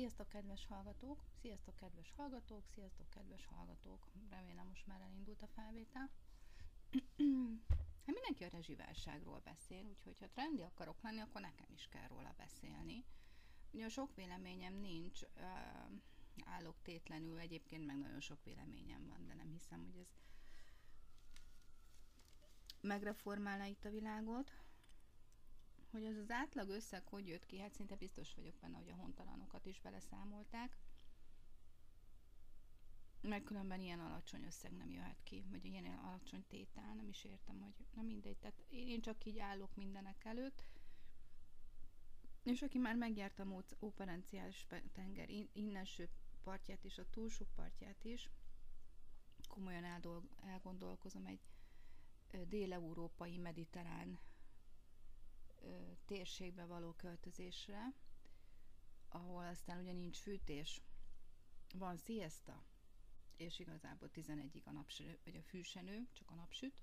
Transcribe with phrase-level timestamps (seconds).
[0.00, 1.24] Sziasztok, kedves hallgatók!
[1.40, 2.66] Sziasztok, kedves hallgatók!
[2.74, 4.06] Sziasztok, kedves hallgatók!
[4.30, 6.10] Remélem most már elindult a felvétel.
[8.06, 12.34] hát mindenki a rezsiválságról beszél, úgyhogy ha trendi akarok lenni, akkor nekem is kell róla
[12.36, 13.04] beszélni.
[13.70, 15.20] Ugye sok véleményem nincs,
[16.44, 20.08] állok tétlenül, egyébként meg nagyon sok véleményem van, de nem hiszem, hogy ez
[22.80, 24.52] megreformálna itt a világot.
[25.90, 28.94] Hogy az az átlag összeg hogy jött ki, hát szinte biztos vagyok benne, hogy a
[28.94, 30.76] hontalanokat is beleszámolták.
[33.20, 37.60] Mert különben ilyen alacsony összeg nem jöhet ki, vagy ilyen alacsony tétel, nem is értem,
[37.60, 40.64] hogy na mindegy, tehát én csak így állok mindenek előtt.
[42.42, 46.08] És aki már megjárta a operenciális tenger innenső
[46.42, 48.30] partját és a túlsó partját is,
[49.48, 49.84] komolyan
[50.46, 51.40] elgondolkozom egy
[52.48, 54.18] déleurópai mediterrán
[56.04, 57.92] térségbe való költözésre,
[59.08, 60.80] ahol aztán ugye nincs fűtés,
[61.74, 62.62] van siesta,
[63.36, 66.82] és igazából 11-ig a napső, vagy a fűsenő, csak a napsüt.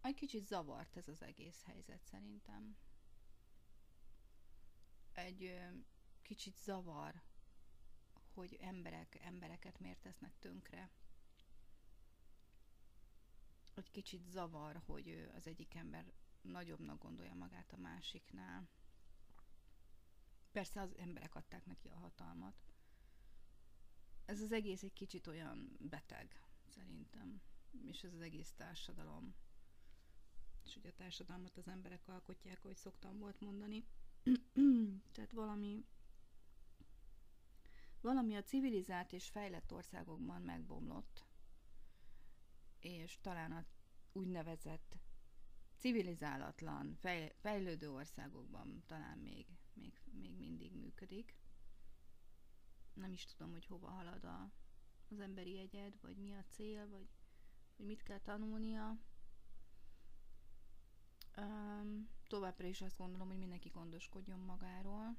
[0.00, 2.76] Egy kicsit zavart ez az egész helyzet szerintem.
[5.12, 5.68] Egy ö,
[6.22, 7.22] kicsit zavar,
[8.34, 10.90] hogy emberek embereket miért tesznek tönkre
[13.76, 18.68] hogy kicsit zavar, hogy az egyik ember nagyobbnak gondolja magát a másiknál.
[20.52, 22.54] Persze az emberek adták neki a hatalmat.
[24.24, 27.40] Ez az egész egy kicsit olyan beteg, szerintem.
[27.84, 29.34] És ez az egész társadalom.
[30.64, 33.84] És ugye a társadalmat az emberek alkotják, ahogy szoktam volt mondani.
[35.12, 35.84] Tehát valami
[38.00, 41.25] valami a civilizált és fejlett országokban megbomlott,
[42.86, 43.64] és talán a
[44.12, 44.96] úgynevezett
[45.78, 51.34] civilizálatlan, fej, fejlődő országokban talán még, még, még mindig működik.
[52.94, 54.52] Nem is tudom, hogy hova halad a,
[55.10, 57.08] az emberi egyed, vagy mi a cél, vagy
[57.76, 58.98] hogy mit kell tanulnia.
[61.36, 65.16] Um, továbbra is azt gondolom, hogy mindenki gondoskodjon magáról.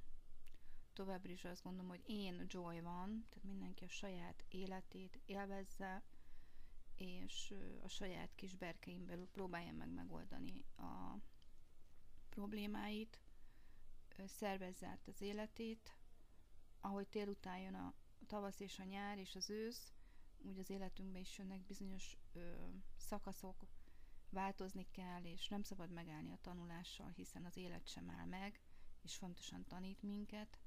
[0.94, 6.03] Továbbra is azt gondolom, hogy én Joy van, tehát mindenki a saját életét élvezze,
[6.97, 7.53] és
[7.84, 11.18] a saját kis berkeim belül próbálja meg megoldani a
[12.30, 13.19] problémáit,
[14.25, 15.97] szervezze át az életét,
[16.80, 17.94] ahogy tél után jön a
[18.28, 19.94] tavasz és a nyár és az ősz,
[20.38, 22.53] úgy az életünkben is jönnek bizonyos ö,
[22.97, 23.68] szakaszok,
[24.30, 28.62] változni kell, és nem szabad megállni a tanulással, hiszen az élet sem áll meg,
[29.02, 30.59] és fontosan tanít minket.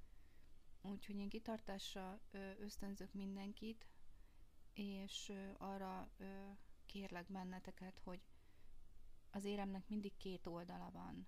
[0.83, 2.21] Úgyhogy én kitartásra
[2.59, 3.87] ösztönzök mindenkit,
[4.73, 6.11] és arra
[6.87, 8.21] kérlek benneteket, hogy
[9.31, 11.27] az éremnek mindig két oldala van.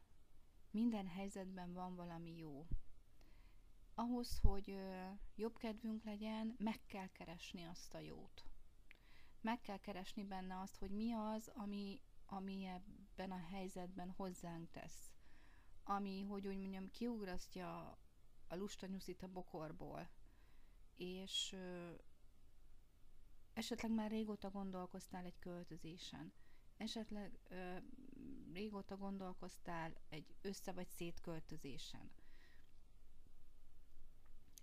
[0.71, 2.67] Minden helyzetben van valami jó.
[3.95, 4.77] Ahhoz, hogy
[5.35, 8.45] jobb kedvünk legyen, meg kell keresni azt a jót.
[9.41, 15.15] Meg kell keresni benne azt, hogy mi az, ami, ami ebben a helyzetben hozzánk tesz.
[15.85, 17.99] Ami, hogy úgy mondjam, kiugrasztja
[18.47, 20.09] a lusta nyuszit a bokorból,
[20.97, 21.57] és
[23.55, 26.33] Esetleg már régóta gondolkoztál egy költözésen.
[26.77, 27.77] Esetleg ö,
[28.53, 32.11] régóta gondolkoztál egy össze- vagy szétköltözésen.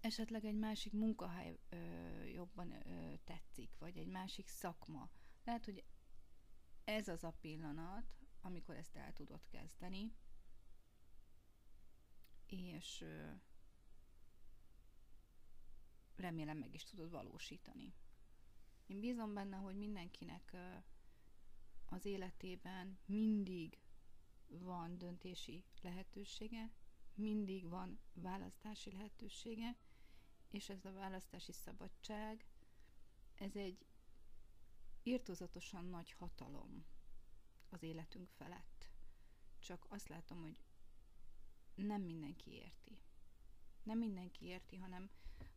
[0.02, 1.78] Esetleg egy másik munkahely ö,
[2.24, 5.10] jobban ö, tetszik, vagy egy másik szakma.
[5.44, 5.84] Lehet, hogy
[6.84, 10.14] ez az a pillanat, amikor ezt el tudod kezdeni,
[12.46, 13.06] és
[16.16, 17.94] remélem meg is tudod valósítani.
[18.90, 20.56] Én bízom benne, hogy mindenkinek
[21.86, 23.80] az életében mindig
[24.48, 26.72] van döntési lehetősége,
[27.14, 29.78] mindig van választási lehetősége,
[30.52, 32.46] és ez a választási szabadság,
[33.36, 33.86] ez egy
[35.04, 36.86] írtozatosan nagy hatalom
[37.70, 38.90] az életünk felett.
[39.60, 40.58] Csak azt látom, hogy
[41.76, 43.02] nem mindenki érti.
[43.84, 45.10] Nem mindenki érti, hanem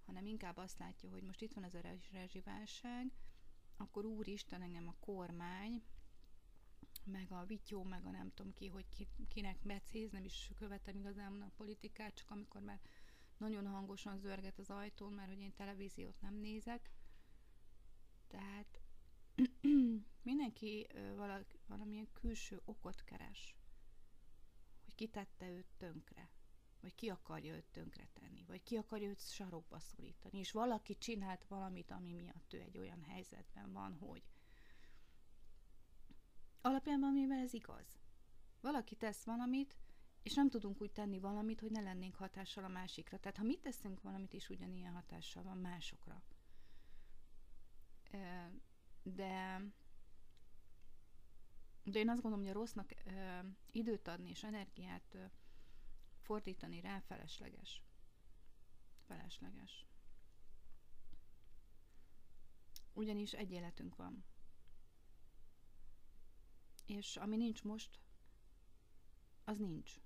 [0.04, 1.80] hanem inkább azt látja, hogy most itt van ez a
[2.12, 3.12] rezsiválság,
[3.76, 5.82] akkor úristen engem a kormány,
[7.04, 10.96] meg a vityó, meg a nem tudom ki, hogy ki, kinek becéz, nem is követem
[10.96, 12.80] igazán a politikát, csak amikor már
[13.36, 16.90] nagyon hangosan zörget az ajtón, mert hogy én televíziót nem nézek.
[18.26, 18.80] Tehát
[20.22, 20.86] mindenki
[21.16, 23.56] valaki, valamilyen külső okot keres,
[24.84, 26.30] hogy kitette őt tönkre
[26.82, 31.90] vagy ki akarja őt tönkretenni, vagy ki akarja őt sarokba szorítani, és valaki csinált valamit,
[31.90, 34.22] ami miatt ő egy olyan helyzetben van, hogy
[36.60, 38.00] alapjában mivel ez igaz.
[38.60, 39.76] Valaki tesz valamit,
[40.22, 43.18] és nem tudunk úgy tenni valamit, hogy ne lennénk hatással a másikra.
[43.18, 46.22] Tehát ha mit teszünk valamit, is ugyanilyen hatással van másokra.
[49.02, 49.62] De
[51.84, 52.94] de én azt gondolom, hogy a rossznak
[53.70, 55.16] időt adni és energiát
[56.32, 57.82] fordítani rá felesleges.
[59.06, 59.86] Felesleges.
[62.92, 64.24] Ugyanis egy életünk van.
[66.86, 68.00] És ami nincs most,
[69.44, 70.00] az nincs.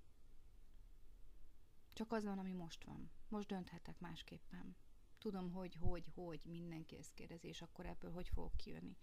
[1.93, 3.11] Csak az van, ami most van.
[3.28, 4.76] Most dönthetek másképpen.
[5.19, 8.96] Tudom, hogy, hogy, hogy mindenki ezt kérdezi, és akkor ebből hogy fogok kijönni.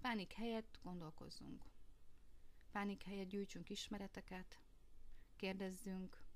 [0.00, 1.64] Pánik helyett gondolkozzunk.
[2.70, 4.62] Pánik helyett gyűjtsünk ismereteket,
[5.36, 6.27] kérdezzünk,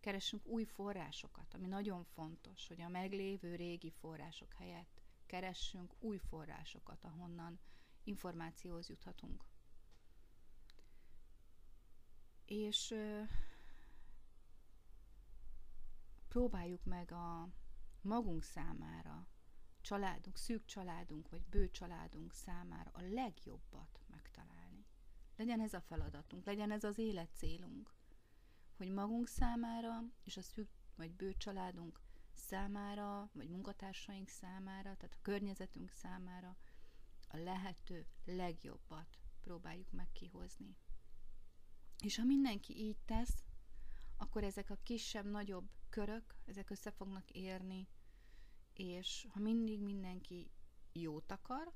[0.00, 7.04] keressünk új forrásokat, ami nagyon fontos, hogy a meglévő régi források helyett keressünk új forrásokat,
[7.04, 7.58] ahonnan
[8.04, 9.44] információhoz juthatunk.
[12.44, 12.94] És
[16.28, 17.48] próbáljuk meg a
[18.00, 19.26] magunk számára,
[19.80, 24.86] családunk, szűk családunk, vagy bő családunk számára a legjobbat megtalálni.
[25.36, 27.94] Legyen ez a feladatunk, legyen ez az életcélunk,
[28.80, 32.00] hogy magunk számára és a szűk vagy bő családunk
[32.34, 36.56] számára, vagy munkatársaink számára, tehát a környezetünk számára
[37.28, 40.76] a lehető legjobbat próbáljuk meg kihozni.
[41.98, 43.44] És ha mindenki így tesz,
[44.16, 47.88] akkor ezek a kisebb-nagyobb körök, ezek össze fognak érni,
[48.72, 50.50] és ha mindig mindenki
[50.92, 51.72] jót akar,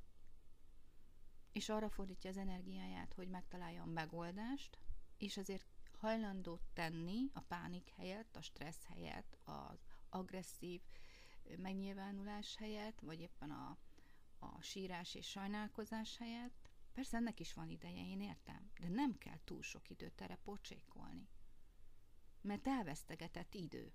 [1.52, 4.78] és arra fordítja az energiáját, hogy megtalálja a megoldást,
[5.16, 5.73] és azért
[6.04, 10.80] hajlandó tenni a pánik helyett, a stressz helyett, az agresszív
[11.56, 13.78] megnyilvánulás helyett, vagy éppen a,
[14.38, 16.70] a sírás és sajnálkozás helyett.
[16.92, 21.28] Persze ennek is van ideje, én értem, de nem kell túl sok időt erre pocsékolni.
[22.40, 23.92] Mert elvesztegetett idő.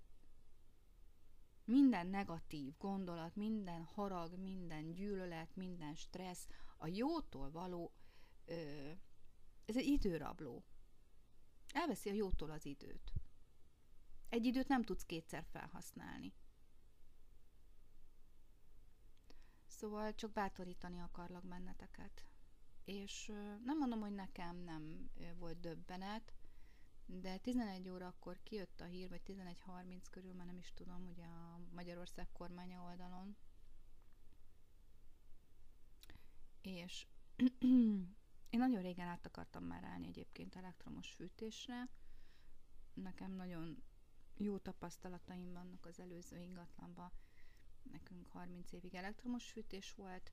[1.64, 7.92] Minden negatív gondolat, minden harag, minden gyűlölet, minden stressz, a jótól való,
[8.44, 8.90] ö,
[9.64, 10.64] ez egy időrabló.
[11.72, 13.12] Elveszi a jótól az időt.
[14.28, 16.32] Egy időt nem tudsz kétszer felhasználni.
[19.66, 22.24] Szóval csak bátorítani akarlak benneteket.
[22.84, 23.26] És
[23.64, 26.34] nem mondom, hogy nekem nem volt döbbenet,
[27.06, 31.60] de 11 órakor kijött a hír, vagy 11.30 körül, már nem is tudom, ugye a
[31.72, 33.36] Magyarország kormánya oldalon.
[36.60, 37.06] És
[38.50, 41.88] én nagyon régen át akartam már állni egyébként elektromos fűtésre.
[42.94, 43.82] Nekem nagyon
[44.36, 47.10] jó tapasztalataim vannak az előző ingatlanban.
[47.82, 50.32] Nekünk 30 évig elektromos fűtés volt,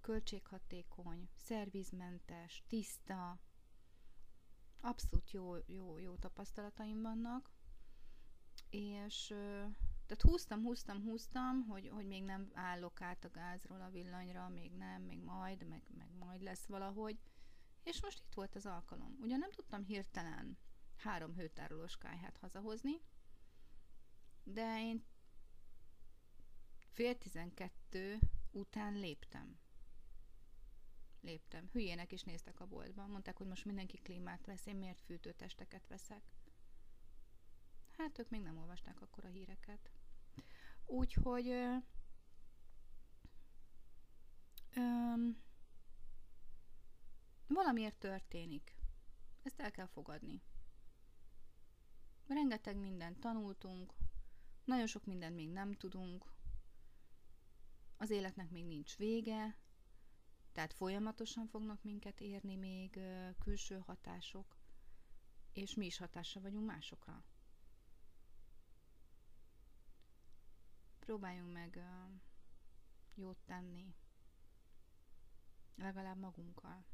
[0.00, 3.38] költséghatékony, szervizmentes, tiszta,
[4.80, 7.50] abszolút jó, jó, jó tapasztalataim vannak,
[8.70, 9.26] és
[10.06, 14.72] tehát húztam, húztam, húztam, hogy, hogy még nem állok át a gázról a villanyra, még
[14.72, 17.18] nem, még majd, meg, meg majd lesz valahogy,
[17.86, 19.18] és most itt volt az alkalom.
[19.20, 20.58] Ugyan nem tudtam hirtelen
[20.96, 23.00] három hőtárolós kájhát hazahozni,
[24.44, 25.04] de én
[26.92, 28.18] fél tizenkettő
[28.50, 29.58] után léptem.
[31.20, 31.68] Léptem.
[31.72, 33.10] Hülyének is néztek a boltban.
[33.10, 36.22] Mondták, hogy most mindenki klímát vesz, én miért fűtőtesteket veszek.
[37.96, 39.90] Hát ők még nem olvasták akkor a híreket.
[40.84, 41.76] Úgyhogy ö,
[44.74, 45.14] ö,
[47.46, 48.74] valamiért történik.
[49.42, 50.42] Ezt el kell fogadni.
[52.26, 53.94] Rengeteg mindent tanultunk,
[54.64, 56.34] nagyon sok mindent még nem tudunk,
[57.96, 59.56] az életnek még nincs vége,
[60.52, 63.00] tehát folyamatosan fognak minket érni még
[63.38, 64.56] külső hatások,
[65.52, 67.24] és mi is hatással vagyunk másokra.
[70.98, 71.80] Próbáljunk meg
[73.14, 73.94] jót tenni,
[75.76, 76.84] legalább magunkkal.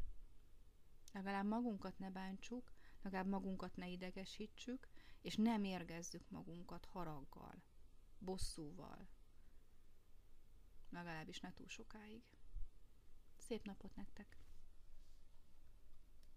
[1.12, 4.88] Legalább magunkat ne bántsuk, legalább magunkat ne idegesítsük,
[5.20, 7.62] és nem érgezzük magunkat haraggal,
[8.18, 9.08] bosszúval.
[10.90, 12.22] Legalábbis ne túl sokáig.
[13.36, 14.36] Szép napot nektek!